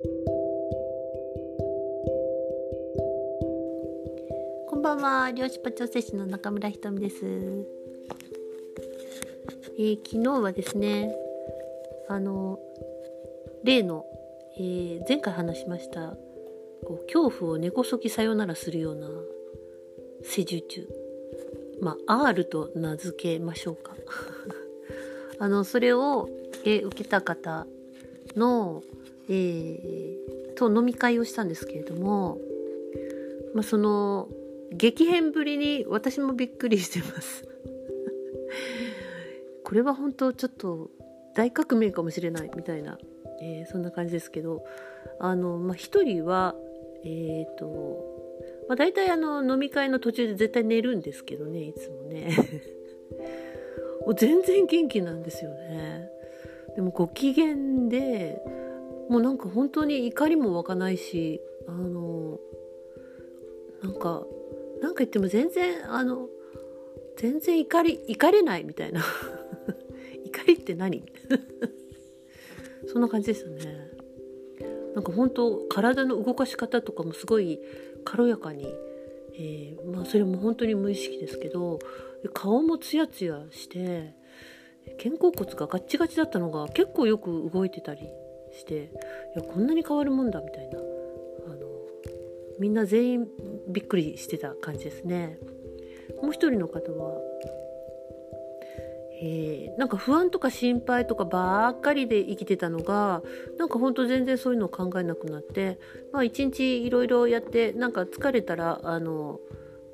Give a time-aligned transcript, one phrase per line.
[0.00, 0.06] こ
[4.76, 7.16] んばんは、漁師パ調整士の中村ひとみです。
[9.76, 11.12] えー、昨日はですね、
[12.08, 12.60] あの、
[13.64, 14.06] 例の、
[14.56, 16.16] えー、前回話しました、
[16.86, 19.08] こう恐怖を根こそぎさよならするような
[20.22, 20.88] 施術中。
[21.80, 23.96] まあ、R と名付けましょうか。
[25.40, 26.28] あの、それを、
[26.64, 27.66] えー、受けた方
[28.36, 28.84] の、
[29.28, 32.38] えー、と飲み会をしたんですけれども、
[33.54, 34.28] まあ、その
[34.72, 37.46] 激変ぶりに私もびっくりしてます。
[39.64, 40.90] これは本当ちょっと
[41.34, 42.98] 大革命かもしれないみたいな、
[43.40, 44.64] えー、そんな感じですけど
[45.18, 46.54] あの、まあ、一人は
[47.04, 48.36] えっ、ー、と、
[48.68, 52.30] まあ、大体あの飲み会の途中で絶対寝るんですけどねいつもね。
[54.16, 56.10] 全然元気なんですよね。
[56.74, 58.42] でもご機嫌で
[59.08, 62.38] もうなんか本当に怒りも湧かないしあの
[63.82, 64.22] なんか
[64.82, 66.28] なんか言っても全然あの
[67.16, 69.02] 全然怒り怒れないみたいな。
[70.24, 71.02] 怒りって何？
[72.86, 73.88] そんな感じですね。
[74.94, 77.60] なんか本当体の動かし方とかもすごい
[78.04, 78.66] 軽やかに、
[79.34, 81.78] えー、まあそれも本当に無意識ですけど
[82.32, 84.14] 顔もツヤツヤして
[85.02, 88.08] 肩甲骨がガッチガチだったのが結構よく動いてたり
[88.58, 88.88] してい
[89.36, 90.82] やこんなに変わるもんだみたいなあ
[91.54, 91.66] の
[92.58, 93.28] みんな全員
[93.68, 95.38] びっくりしてた感じですね。
[96.22, 97.20] もう一人の方は、
[99.22, 103.22] えー、なんか不安とか心配とかばっかりで生きてたのが
[103.58, 105.78] なんかほんと全然そういうのを考えなくなって
[106.12, 109.38] まあ一日いろいろやってなんか疲れたらあの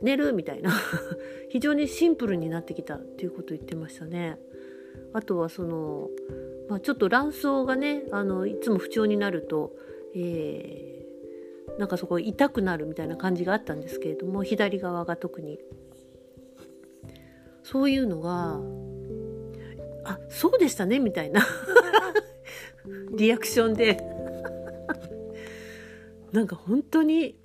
[0.01, 0.71] 寝るみたいな
[1.51, 4.39] 非常にシンプルになってきたっていうことを言ってましたね。
[5.15, 6.11] あとはその
[6.69, 9.73] まあ、ちょっと卵巣がねあのいつも不調になると、
[10.15, 15.59] えー、なんかそこ痛くなるみたいな感じがあったんですけれども左側が特に。
[17.63, 18.61] そういうのが
[20.05, 21.47] あそうでしたねみたいな。
[23.17, 23.99] リアクションで。
[26.33, 27.39] なんか本当に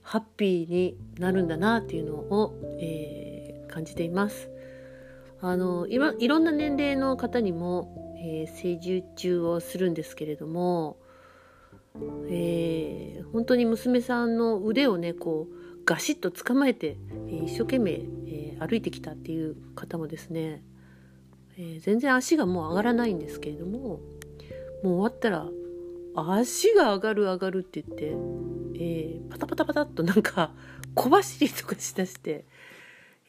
[0.00, 4.53] ハッピーになるんだなっていうのを、えー、感じています。
[5.46, 10.96] あのいいろんな年齢の方にもえー、施術をするんですけれども、
[12.30, 16.96] えー、本当に娘さんの腕をねこうガシッと捕まえて、
[17.28, 20.62] えー、一生懸命、えー、歩いてきたっていう方もですね、
[21.58, 25.46] え全然足がもう上がらないんですけれどももう終わったら
[26.16, 28.16] 足が上がる上がるって言って、
[28.82, 30.52] えパタパタパタっとなんか
[30.94, 32.46] 小走りとかしだして、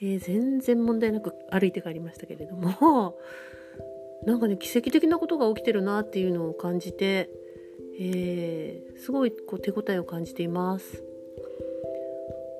[0.01, 3.17] え全然問題なく歩いて帰りましたけれども
[4.25, 7.29] なんかね奇跡的なことが起きてるなっていうのを感じて、
[8.00, 11.03] えー、すごいこう手応えを感じています。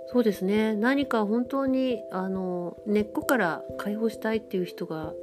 [0.08, 0.76] そうですね。
[0.76, 5.14] 何か本当にあの根っこから解放したいっていう人が、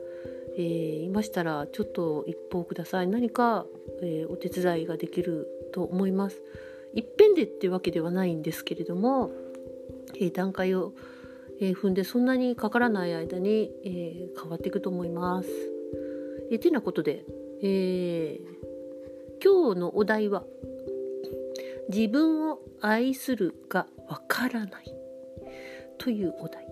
[0.59, 3.09] えー、いましたらちょっと一報ください。
[3.09, 3.65] 何か、
[4.03, 6.43] えー、お手伝いができると思います。
[6.95, 9.33] いっぺんでってわけではないんですけれども、
[10.17, 10.93] えー、段階を、
[11.65, 15.49] え踏んでそんなにかからない間に、え変わっていくと思います
[16.51, 17.25] えてなことで、
[17.63, 18.41] え、
[19.43, 20.45] 今日のお題は
[21.89, 24.93] 「自分を愛するがわからない」
[25.99, 26.67] というお題。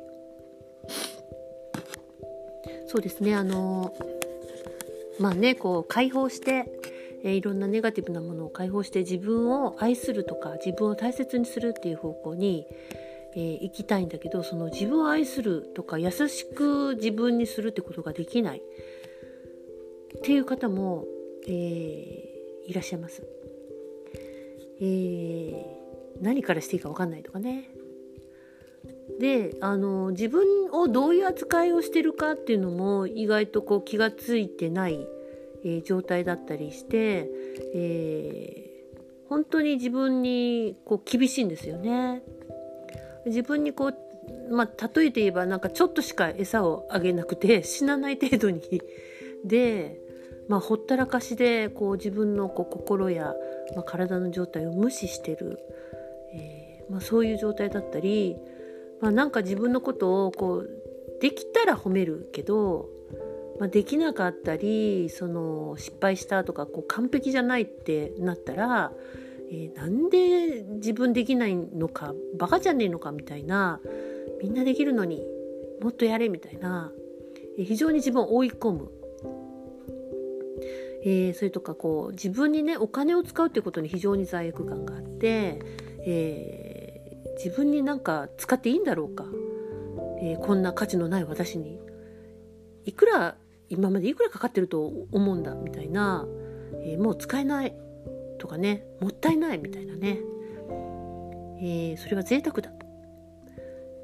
[2.86, 3.94] そうですねあの
[5.20, 6.66] まあねこう解放して
[7.22, 12.66] え、いろんなネガティブなものを解放して自分を愛するとか自分を大切にするっていう方向に、
[13.34, 18.62] えー、行きたいんだけどその自分を愛するとか優しく自分にするってことができない
[20.18, 21.04] っていう方も、
[21.46, 23.22] えー、いらっしゃいます。
[24.80, 25.64] えー、
[26.20, 27.70] 何からしていいか分かんないとかね。
[29.18, 35.06] であの自分をどういう扱いをしてるかっていうのも意外とこう気が付いてない、
[35.62, 37.28] えー、状態だったりして、
[37.74, 42.22] えー、本当に自分にこう厳しいんですよね。
[43.26, 43.94] 自分にこう
[44.50, 48.60] まあ、例えて言えばなんかちょっとしか餌をあげなくて 死なない程度に。
[49.44, 50.00] で、
[50.48, 53.34] まあ、ほったらかしでこう自分のこう心や、
[53.74, 55.58] まあ、体の状態を無視してる、
[56.34, 58.36] えー、まあ、そういう状態だったり、
[59.00, 60.70] まあ、なんか自分のことをこう
[61.20, 62.90] できたら褒めるけど、
[63.58, 68.92] まあ、できなかったりその失敗したとかこう完璧じゃないってなったら、
[69.50, 73.80] えー、なんで自分できないのかバカじゃねえのかみたいな
[74.40, 75.26] みんなできるのに
[75.82, 76.92] もっとやれみたいな、
[77.58, 78.90] えー、非常に自分を追い込む。
[81.02, 85.58] えー、それとかこう自分にねお金を使うっていうことに非常に罪悪感があって、
[86.04, 89.24] えー、自分になんか使っていいんだろうか、
[90.20, 91.80] えー、こんな価値のない私に。
[92.84, 93.36] いくら
[93.68, 96.26] 今までいくらかかってると思うんだみたいな、
[96.82, 97.74] えもう使えない。
[98.40, 100.18] とかねもったいないみたいなね、
[101.62, 102.72] えそれは贅沢だ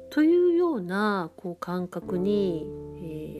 [0.09, 2.65] というようなこう感覚に、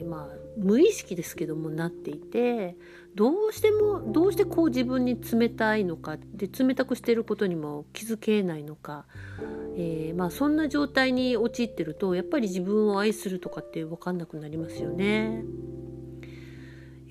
[0.00, 2.76] えまあ無意識ですけどもなっていて
[3.14, 9.06] どうしてもどうしてこう自分に冷たいのかで冷たくしてることにも気づけないのか、
[9.76, 15.44] えー、まあ、そんな状態に陥ってるとやっぱり自分を愛するとかって分かんなくなりますよね。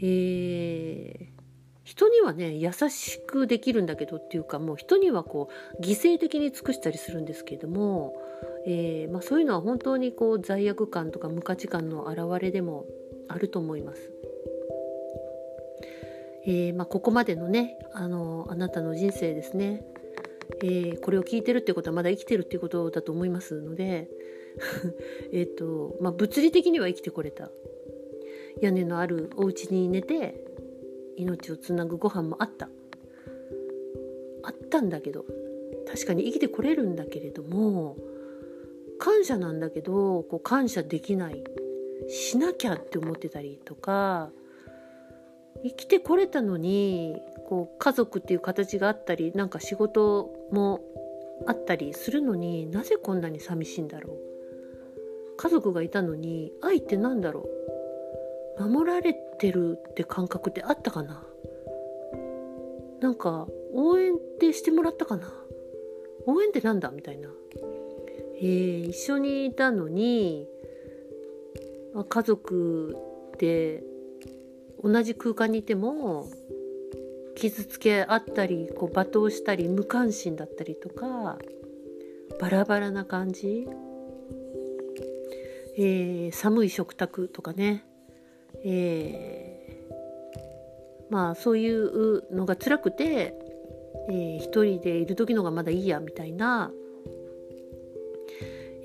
[0.01, 1.26] えー
[1.97, 5.49] 人にはね優しくできるんだけどっていうかもう人にはこ
[5.79, 8.13] う犠牲的に尽くしたりするんですけれども、
[8.67, 12.85] えー、まあ、そういうのは本当にこう罪悪感とか無価値観の表れでも
[13.27, 14.11] あると思います。
[16.45, 19.83] えー、まあ、ここまでのねあのあなたの人生ですね、
[20.61, 24.07] えー、これを聞いてるっていうことはまだ生きてるっていうことだと思いますので
[25.33, 27.49] えっと、まあ、物理的には生きてこれた
[28.61, 30.46] 屋根のあるお家に寝て
[31.17, 32.69] 命をつなぐご飯もあった。
[34.43, 35.25] あったんだけど
[35.91, 37.97] 確かに生きてこれるんだけれども
[38.97, 41.43] 感謝なんだけどこう感謝できない。
[42.09, 44.29] しなきゃって思ってたりとか
[45.63, 50.81] 生きてこれたのにこう家族っていう形があったりなんか仕事も
[51.47, 54.17] あったりするのになぜこんなに寂しいんだろう。
[55.37, 57.49] 家族がいたのに愛って何だろ
[58.57, 58.69] う。
[58.69, 61.23] 守られてるって感覚ってあったかな？
[62.99, 65.31] なんか応援ってしてもらったかな？
[66.25, 66.89] 応援ってなんだ？
[66.91, 67.29] みたいな、
[68.39, 70.47] えー、一緒にいたのに
[72.09, 72.95] 家族
[73.37, 73.83] で
[74.83, 76.27] 同じ空間にいても
[77.35, 81.37] 傷つけ合ったりこう罵倒したり無関心だったりとか
[82.39, 83.67] バラバラな感じ、
[85.77, 87.85] えー、寒い食卓とかね、
[88.63, 93.33] えー、まあそういうのが辛くて、
[94.09, 96.71] えー、一人でいる時のがまだいいやみたいな、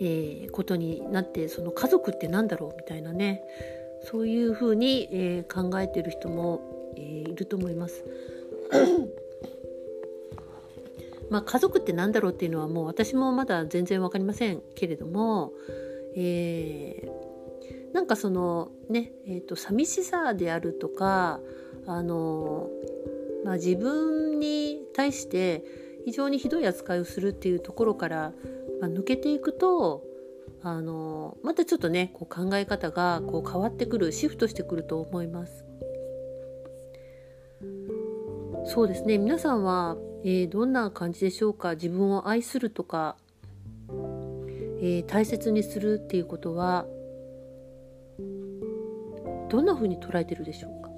[0.01, 3.43] えー、ことになってその家族って何だろうみたいなね
[4.05, 8.05] そういうふうに、えー、考えてる人も、えー、いると思います。
[11.31, 15.55] まあ、家族って何だろうっていうのはもう私もまだ全然分かりませんけれども、
[16.15, 17.32] えー、
[17.93, 21.41] なんかそのね、えーと、寂しさであるとか
[21.87, 22.69] あの、
[23.45, 25.65] まあ、自分に対して
[26.05, 28.33] 非常にひどい扱いをするっていうところから、
[28.81, 30.03] まあ、抜けていくと
[30.63, 35.65] あのまたちょっとねこう考え方がこう変わってくるシフトしてくると思います。
[38.65, 41.75] そうですね皆さんは、えー、どんな感じでしょうか？
[41.75, 43.17] 自分を愛するとか、
[43.89, 46.87] えー、大切にするっていうことは
[49.53, 50.91] どんなふうに捉えてるでしょうか？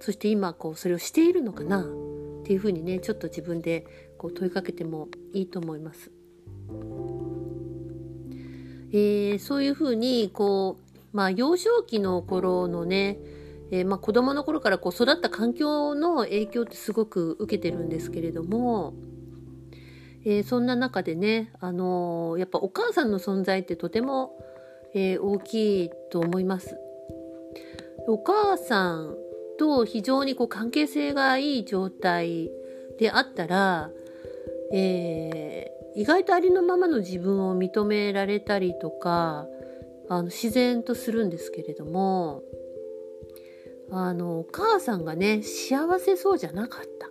[0.00, 1.80] そして今こうそれをしているのかな？
[1.80, 1.84] っ
[2.44, 3.86] ていうふうにねちょっと自分で
[4.18, 6.10] こう問いかけてもいいと思います。
[8.92, 10.76] えー、そういうふうにこ
[11.12, 13.18] う、まあ、幼少期の頃のね、
[13.72, 18.94] えー、まあ、子供の頃からこう育った環境の影響ってすごく受けてるんですけれども、
[20.24, 24.38] えー、そんな中でね、あのやっぱお母さんの存在ってとても、
[24.94, 26.76] え大きいと思います。
[28.06, 29.16] お母さん
[29.58, 32.50] と非常にこう関係性がいい状態
[32.98, 33.90] であったら、
[34.72, 39.46] え意外とありのままの自分を認められたりとか
[40.08, 42.42] あの自然とするんですけれども
[43.90, 47.08] あのお母さんがね幸せそうじゃなかった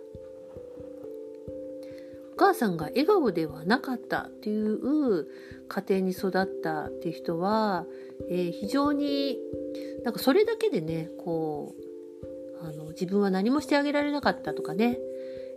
[2.34, 5.28] お母さんが笑顔ではなかったっていう
[5.68, 6.32] 家庭に育っ
[6.64, 7.86] たっていう人は、
[8.28, 9.38] えー、非常に
[10.02, 11.76] なんかそれだけでねこ
[12.60, 14.98] うあの自分は何もしてあげられなかったとかね、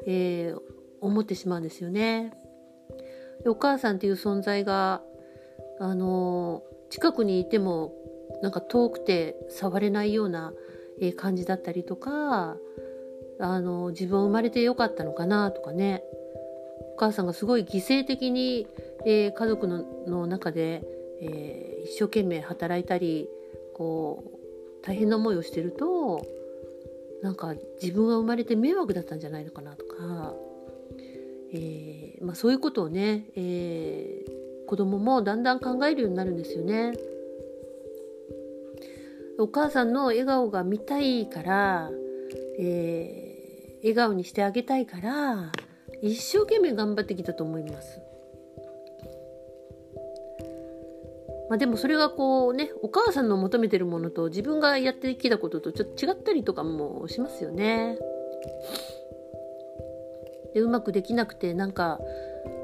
[0.05, 0.59] えー、
[1.01, 2.33] 思ってしまうんですよね。
[3.47, 5.01] お母さんっていう存在が
[5.79, 7.91] あの近くにいても
[8.43, 10.53] なんか遠くて触れないような、
[10.99, 12.57] え感じだったりとか
[13.39, 16.03] あの自分生まれてよかったのかなとかね
[16.97, 18.67] 母さんがすごい犠牲的に、
[19.05, 20.83] えー、家族の中で、
[21.21, 23.29] えー、一生懸命働いたり
[23.75, 24.23] こ
[24.81, 26.25] う大変な思いをしてると
[27.21, 30.33] なんか自分が生まれて迷惑だったんじゃないのかなとか
[31.53, 36.93] えー、まあ、そういうことをね、えー、子供もだんだん考えるようになるんですよね。
[39.39, 41.91] お母さんの笑顔が見たいから、
[42.59, 45.51] えー、笑顔にしてあげたいから
[46.01, 48.01] 一生懸命頑張ってきたと思います。
[51.49, 57.97] まあ、でもそれがこうねお母さんの求めてるものと自分がやってきたこととちょっと違ったりとかもしますよね。
[60.53, 61.99] でうまくできなくてなんか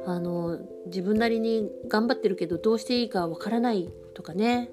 [0.06, 4.70] あの自分なりに頑張ってるけどどうしていいかわからないとかね、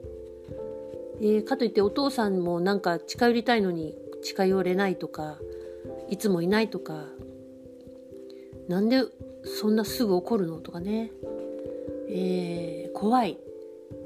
[1.20, 5.38] えー、かといってお父さんもなんか近寄りたいのに近寄れないとか
[6.08, 7.06] いつもいないとか
[8.70, 9.02] なんで
[9.44, 10.60] そんなすぐ怒るの？
[10.60, 11.10] とかね、
[12.08, 13.36] えー、怖い。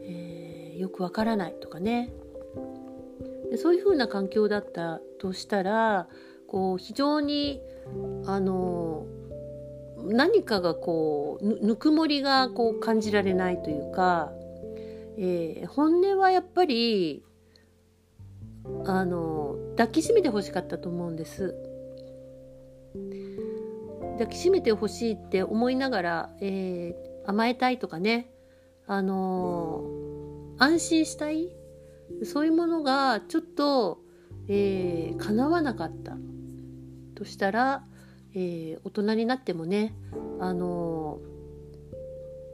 [0.02, 2.14] えよくわからないとかね。
[3.50, 6.09] でそういうふうな環境だったとしたら
[6.49, 7.61] こう非常に
[8.25, 9.06] あの
[9.99, 14.33] 何かがこうぬくもりがこう感じられないというか、
[15.18, 17.23] えー、本音はやっぱり
[18.87, 21.54] あの抱きしめてほしかったと思うんです。
[24.14, 28.30] 抱きしめてほしいって思いながら、えー、甘えたいとかね。
[28.87, 29.85] あの
[30.59, 31.49] 安心したい。
[32.25, 34.00] そういうものがちょっと、
[34.49, 36.16] えー、叶わなかった。
[37.14, 37.85] としたら、
[38.35, 39.94] えー、大人になってもね
[40.40, 41.21] あの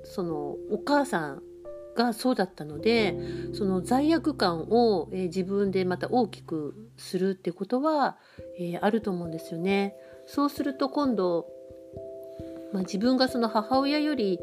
[0.05, 1.43] そのお母さん
[1.97, 3.17] がそうだったので
[3.53, 8.17] その罪悪感を、えー、自分でまた大きくするってことは、
[8.59, 9.97] えー、あると思うんですよね。
[10.33, 11.47] そうすると今度、
[12.73, 14.39] まあ、自分がその母親より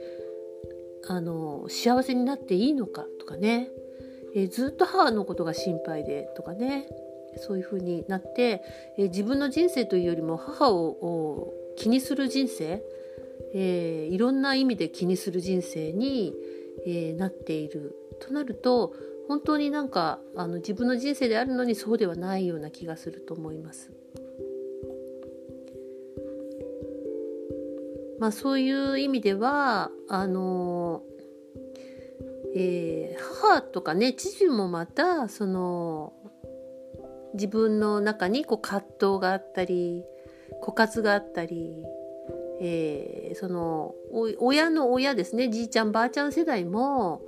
[1.08, 3.70] あの幸せになっていいのかとかね、
[4.36, 6.88] え、ずっと母のことが心配でとかね。
[7.40, 8.64] そういうふうになって、
[8.98, 12.82] え、自分の人生というよりも母を気にする人生、
[13.54, 16.34] えー、いろんな意味で気にする人生に、
[16.86, 18.94] えなっているとなると
[19.28, 23.92] 本当になんかあの自分の人生であるのにそうではないような気がすると思います。
[28.20, 31.04] まあ、そういう意味ではあの、
[32.56, 36.14] えー、母とかね父もまたその
[37.34, 40.04] 自分の中にこう葛藤があったり
[40.64, 41.86] 枯渇があったり、
[42.60, 43.94] えー、その
[44.40, 47.22] 親の親ですねじいちゃんばあちゃん世代も、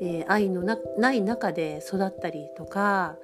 [0.00, 3.16] えー、愛のない中で育ったりとか、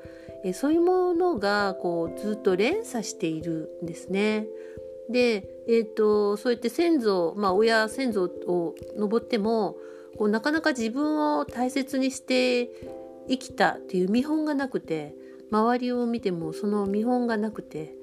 [0.45, 4.47] えー、そういうものがこうずっと連鎖しているんですね。
[5.13, 9.77] で、えーと、そうやって先祖、まあ、親先祖を登っても
[10.19, 12.71] こうなかなか自分を大切にして
[13.29, 15.15] 生きたっていう見本がなくて
[15.51, 17.95] 周りを見てもその見本がなくて、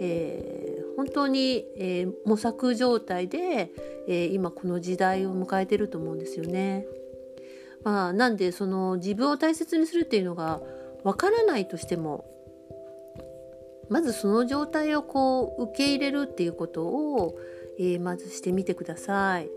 [0.00, 3.70] えー、本当に、えー、模索状態で、
[4.08, 6.86] えー、今この時代を迎えてると思うんですよね。
[7.84, 10.60] まあ、なんでその自分を大切にするっていうのが
[11.04, 12.24] わからないとしても
[13.88, 17.38] まずその状態をこう受け入れるっていうことを、
[17.78, 19.48] えー、まずしてみてください、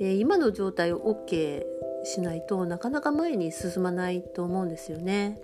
[0.00, 1.62] えー、今の状態を OK
[2.04, 5.40] しないとなかなか前に進まないと思うんですよね。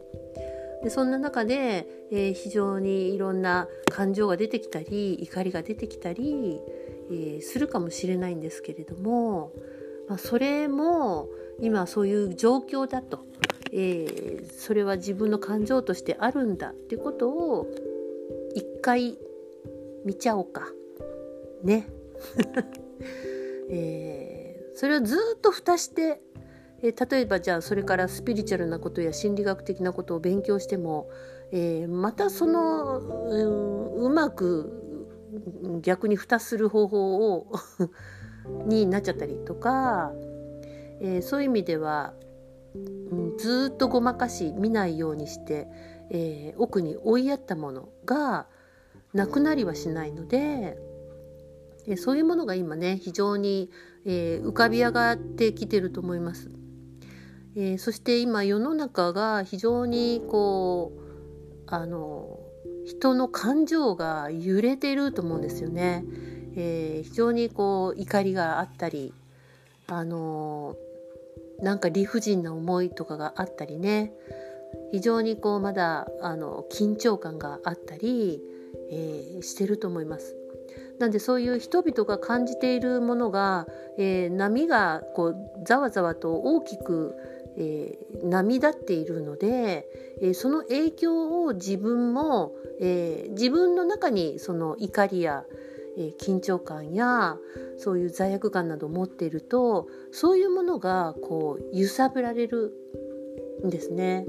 [0.83, 6.59] でそんな中で、えー、非常にいろんな感情が出てきたり怒りが出てきたり、
[7.11, 9.52] えー、するかもしれないんですけれども、
[10.09, 11.29] まあ、それも
[11.61, 13.21] 今そういう状況だと、
[13.73, 17.67] えー、それは自分の感情としてあるんだっていうことを
[18.54, 19.19] 一回
[20.04, 20.69] 見ちゃおうか。
[21.62, 21.87] ね、
[23.69, 26.23] えー、それをずっと蓋して、
[26.83, 31.11] えー、例えばじゃあそれからスピリチュアルなことや心理学的なことを勉強しても、
[31.52, 34.80] えー、またその、うん、うまく
[35.83, 37.47] 逆に蓋する方法を
[38.66, 40.12] になっちゃったりとか、
[41.00, 42.14] えー、そういう意味では、
[42.75, 45.69] うん、ずっとごまかし見ないようにして、
[46.11, 48.47] えー、奥に追いやったものが
[49.14, 50.76] なくなりはしないので、
[51.87, 53.71] えー、そういうものが今ね非常に、
[54.05, 56.50] えー、浮かび上がってきてると思います。
[57.57, 61.00] えそして今世の中が非常にこう
[61.67, 62.38] あの
[62.87, 66.05] 人の感情が揺れてると思うんですよね。
[66.55, 69.12] え非常にこう怒りがあったり
[69.88, 70.76] あの
[71.61, 74.12] なんか理不尽な思いとかがあったりね
[74.93, 78.43] 非常にこうまだあの緊張感があったり、
[78.91, 80.37] えー、してると思います。
[80.99, 87.15] なんでそういう人々が感じているものが、えー、波がこうざわざわと大きく、
[87.57, 89.87] えー、波立っているので、
[90.21, 95.45] えー、その影響を自分も、えー、自分の中にその怒りや、
[95.97, 97.39] えー、緊張感や
[97.79, 102.75] そういう罪悪感などを持っているとそういうものがこう揺さぶられる
[103.65, 104.27] んですね。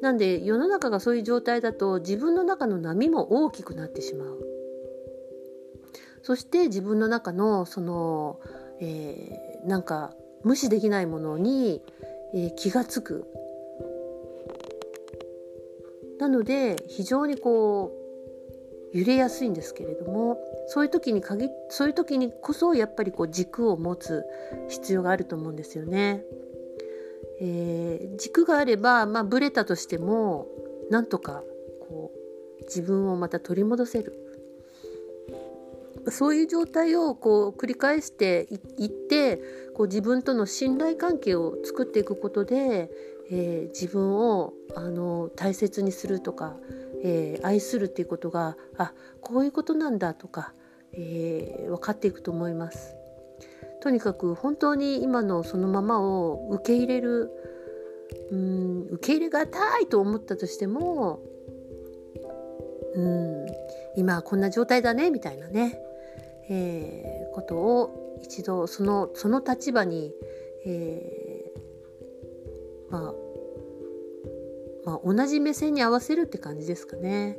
[0.00, 4.46] なんで世の中がそういう状態だと自分の中の波も大きくなってしまう。
[6.22, 8.40] そして自分の中のその、
[8.80, 11.82] えー、なんか無視できないものに、
[12.34, 13.26] えー、気がつく。
[16.18, 17.92] なので非常にこ
[18.94, 24.24] う揺れやすいんですけれどもそういう時に限そういう時にこそやっぱりこう軸を持つ
[24.68, 26.24] 必要があると思うんですよね。
[27.40, 30.46] えー、軸があれば、まあ、ブレたとしても
[30.90, 31.42] なんとか
[31.88, 32.12] こ
[32.60, 34.20] う自分をまた取り戻せる
[36.10, 38.46] そういう状態をこう繰り返して
[38.78, 39.40] いって
[39.74, 42.90] こう自分との信頼関係を作っていくことで、
[43.30, 46.56] えー、自分をあの大切にするとか、
[47.02, 50.52] えー、愛するっていうことがあこういうことなんだとか、
[50.92, 52.94] えー、分かっていくと思います。
[53.84, 57.30] とにかく本当に今のそのままを受け入れる
[58.32, 61.20] うん受け入れがたいと思ったとしても
[62.94, 63.46] うん
[63.94, 65.78] 今こんな状態だねみたいなね、
[66.48, 70.14] えー、ことを一度そのその立場に、
[70.64, 73.14] えー、まあ
[74.86, 77.38] まあ、同じ目線に合わせるって感じですかね。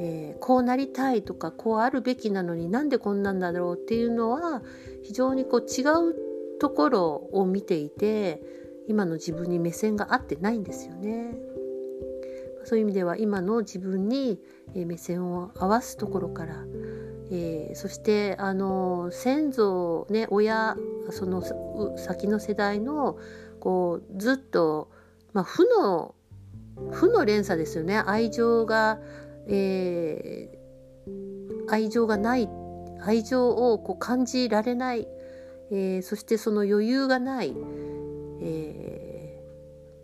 [0.00, 4.62] えー、こうなりたいとかこうあるべきなのになんでこんなんだろうっていうのは
[5.02, 6.14] 非常にこう違う
[6.60, 8.40] ところを見ていて
[8.86, 11.34] 今の自分に目線が合ってないんですよね。
[12.64, 14.40] そういう意味では今の自分に
[14.74, 16.64] 目線を合わすところから、
[17.30, 20.76] えー、そしてあの先祖ね親
[21.10, 21.42] その
[21.96, 23.16] 先の世代の
[23.58, 24.90] こうずっと、
[25.32, 26.14] まあ、負の
[26.92, 28.98] 負の連鎖ですよね愛情が
[29.48, 32.48] えー、愛情がない
[33.00, 35.08] 愛情をこう感じられない、
[35.70, 37.54] えー、そしてその余裕がない、
[38.42, 39.42] え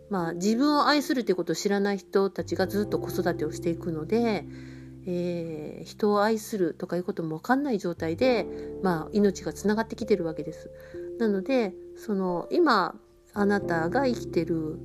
[0.09, 4.45] ー、まあ、自分を愛するということを知らない人たちがずっと子育てをしていくので、
[5.07, 8.47] えー、人を愛するとかいうことも分かんない状態で、
[8.81, 10.71] まあ、命がつながってきてるわけです。
[11.19, 12.95] なのでその今
[13.33, 14.79] あなたが生きてる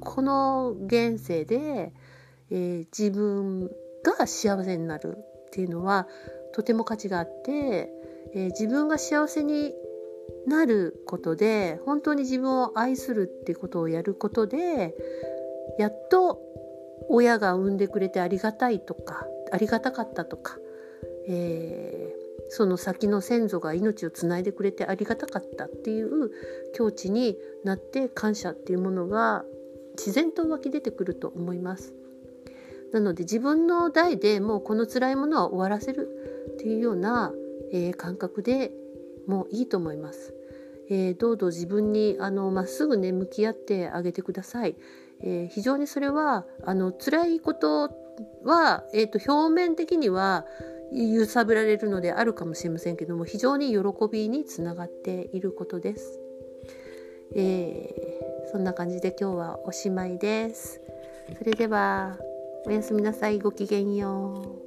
[0.00, 1.92] この現世で、
[2.50, 3.70] えー、自分
[4.12, 6.08] が幸せになるっていうのは
[6.52, 7.90] とても価値があって、
[8.34, 9.74] えー、自分が幸せに
[10.46, 14.94] なることで本当に自分を愛するっていうことをやることで
[15.78, 16.40] やっと
[17.08, 20.58] 親が産んでくれてありがたいとかありがたかったとか、
[21.28, 26.30] えー、その先の先祖が命をつないでくれてありがたかったっていう
[26.74, 29.44] 境地になって感謝っていうものが
[29.96, 31.94] 自然と湧き出てくると思います。
[32.94, 36.08] なので自分の代でもうこの辛いものは終わらせる
[36.54, 37.32] っていうような、
[37.72, 38.70] えー、感覚で
[39.26, 40.32] もういいと思います。
[40.88, 44.76] えー、どうぞ自分にあのまっすぐね向き合ってあげてください。
[45.22, 47.90] えー、非常にそれはあの辛いこと
[48.44, 50.46] は、えーと、表面的には
[50.92, 53.78] 揺さぶられるのであるかもしれませんけども非常に喜
[54.08, 56.20] びにつながっていることです。
[57.34, 60.80] えー、そんな感じで今日はおしまいです。
[61.36, 62.16] それでは。
[62.66, 63.38] おやすみなさい。
[63.40, 64.63] ごきげんよう。